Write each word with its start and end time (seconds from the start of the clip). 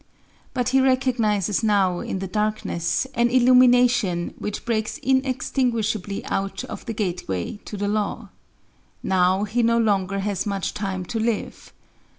But 0.55 0.69
he 0.69 0.81
recognizes 0.81 1.61
now 1.61 1.99
in 1.99 2.17
the 2.17 2.25
darkness 2.25 3.05
an 3.13 3.29
illumination 3.29 4.33
which 4.39 4.65
breaks 4.65 4.97
inextinguishably 4.97 6.25
out 6.25 6.63
of 6.63 6.83
the 6.87 6.93
gateway 6.93 7.59
to 7.65 7.77
the 7.77 7.87
law. 7.87 8.29
Now 9.03 9.43
he 9.43 9.61
no 9.61 9.77
longer 9.77 10.17
has 10.21 10.47
much 10.47 10.73
time 10.73 11.05
to 11.05 11.19
live. 11.19 11.71